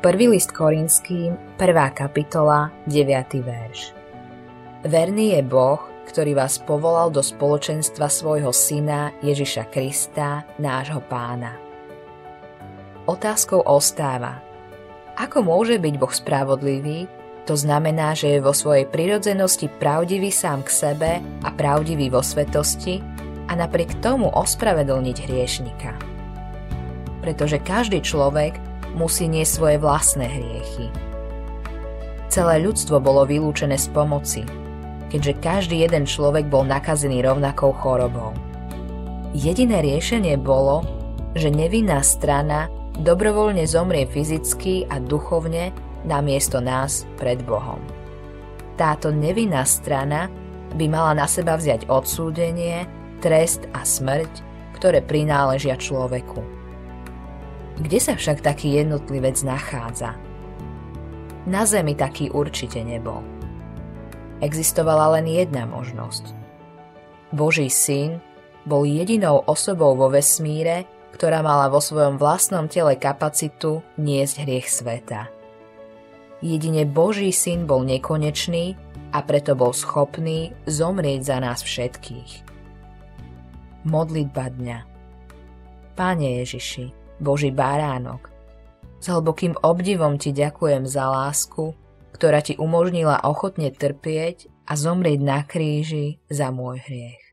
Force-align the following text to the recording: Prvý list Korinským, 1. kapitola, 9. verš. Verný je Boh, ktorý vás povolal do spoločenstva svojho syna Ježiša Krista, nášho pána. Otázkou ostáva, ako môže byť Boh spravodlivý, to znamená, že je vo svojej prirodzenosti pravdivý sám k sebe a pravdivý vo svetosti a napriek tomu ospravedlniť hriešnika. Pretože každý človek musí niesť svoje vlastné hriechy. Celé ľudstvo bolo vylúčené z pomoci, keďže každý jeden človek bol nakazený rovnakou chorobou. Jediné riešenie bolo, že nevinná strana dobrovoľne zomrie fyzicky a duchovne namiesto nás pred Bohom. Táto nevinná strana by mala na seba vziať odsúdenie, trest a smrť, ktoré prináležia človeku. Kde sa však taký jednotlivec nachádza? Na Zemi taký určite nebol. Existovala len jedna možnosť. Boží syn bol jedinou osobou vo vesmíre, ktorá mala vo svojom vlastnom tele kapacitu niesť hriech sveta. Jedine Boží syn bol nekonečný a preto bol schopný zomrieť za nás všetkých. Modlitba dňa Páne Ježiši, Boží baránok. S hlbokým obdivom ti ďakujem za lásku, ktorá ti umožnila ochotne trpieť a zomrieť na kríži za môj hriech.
Prvý 0.00 0.32
list 0.32 0.56
Korinským, 0.56 1.36
1. 1.60 1.76
kapitola, 1.92 2.72
9. 2.88 3.44
verš. 3.44 3.92
Verný 4.88 5.36
je 5.36 5.44
Boh, 5.44 5.76
ktorý 6.08 6.40
vás 6.40 6.56
povolal 6.56 7.12
do 7.12 7.20
spoločenstva 7.20 8.08
svojho 8.08 8.48
syna 8.48 9.12
Ježiša 9.20 9.68
Krista, 9.68 10.48
nášho 10.56 11.04
pána. 11.04 11.52
Otázkou 13.04 13.60
ostáva, 13.60 14.40
ako 15.20 15.44
môže 15.44 15.76
byť 15.76 15.94
Boh 16.00 16.14
spravodlivý, 16.16 17.04
to 17.44 17.52
znamená, 17.52 18.16
že 18.16 18.40
je 18.40 18.40
vo 18.40 18.56
svojej 18.56 18.88
prirodzenosti 18.88 19.68
pravdivý 19.68 20.32
sám 20.32 20.64
k 20.64 20.70
sebe 20.80 21.12
a 21.44 21.48
pravdivý 21.52 22.08
vo 22.08 22.24
svetosti 22.24 23.04
a 23.44 23.52
napriek 23.52 24.00
tomu 24.00 24.32
ospravedlniť 24.32 25.16
hriešnika. 25.28 25.92
Pretože 27.20 27.60
každý 27.60 28.00
človek 28.00 28.69
musí 28.94 29.26
niesť 29.30 29.52
svoje 29.52 29.76
vlastné 29.78 30.26
hriechy. 30.26 30.86
Celé 32.30 32.62
ľudstvo 32.62 33.02
bolo 33.02 33.26
vylúčené 33.26 33.74
z 33.74 33.90
pomoci, 33.90 34.42
keďže 35.10 35.42
každý 35.42 35.82
jeden 35.82 36.06
človek 36.06 36.46
bol 36.46 36.62
nakazený 36.62 37.26
rovnakou 37.26 37.74
chorobou. 37.74 38.30
Jediné 39.34 39.82
riešenie 39.82 40.38
bolo, 40.38 40.86
že 41.34 41.50
nevinná 41.50 42.02
strana 42.02 42.70
dobrovoľne 43.02 43.66
zomrie 43.66 44.06
fyzicky 44.06 44.86
a 44.86 45.02
duchovne 45.02 45.74
namiesto 46.06 46.62
nás 46.62 47.06
pred 47.18 47.42
Bohom. 47.42 47.82
Táto 48.78 49.10
nevinná 49.10 49.66
strana 49.66 50.30
by 50.78 50.86
mala 50.86 51.12
na 51.18 51.26
seba 51.26 51.58
vziať 51.58 51.90
odsúdenie, 51.90 52.86
trest 53.18 53.66
a 53.74 53.82
smrť, 53.82 54.30
ktoré 54.78 55.02
prináležia 55.02 55.76
človeku. 55.76 56.59
Kde 57.80 57.96
sa 57.96 58.12
však 58.12 58.44
taký 58.44 58.76
jednotlivec 58.76 59.40
nachádza? 59.40 60.12
Na 61.48 61.64
Zemi 61.64 61.96
taký 61.96 62.28
určite 62.28 62.84
nebol. 62.84 63.24
Existovala 64.44 65.16
len 65.16 65.24
jedna 65.24 65.64
možnosť. 65.64 66.36
Boží 67.32 67.72
syn 67.72 68.20
bol 68.68 68.84
jedinou 68.84 69.40
osobou 69.48 69.96
vo 69.96 70.12
vesmíre, 70.12 70.84
ktorá 71.16 71.40
mala 71.40 71.72
vo 71.72 71.80
svojom 71.80 72.20
vlastnom 72.20 72.68
tele 72.68 73.00
kapacitu 73.00 73.80
niesť 73.96 74.44
hriech 74.44 74.68
sveta. 74.68 75.32
Jedine 76.44 76.84
Boží 76.84 77.32
syn 77.32 77.64
bol 77.64 77.84
nekonečný 77.84 78.76
a 79.12 79.24
preto 79.24 79.56
bol 79.56 79.72
schopný 79.72 80.52
zomrieť 80.68 81.20
za 81.32 81.36
nás 81.40 81.64
všetkých. 81.64 82.32
Modlitba 83.88 84.52
dňa 84.52 84.78
Páne 85.96 86.40
Ježiši, 86.40 86.99
Boží 87.20 87.54
baránok. 87.54 88.32
S 89.00 89.08
hlbokým 89.08 89.56
obdivom 89.60 90.18
ti 90.18 90.34
ďakujem 90.34 90.84
za 90.84 91.08
lásku, 91.08 91.72
ktorá 92.12 92.42
ti 92.44 92.58
umožnila 92.58 93.22
ochotne 93.24 93.72
trpieť 93.72 94.50
a 94.68 94.76
zomrieť 94.76 95.20
na 95.22 95.40
kríži 95.46 96.20
za 96.28 96.52
môj 96.52 96.82
hriech. 96.84 97.29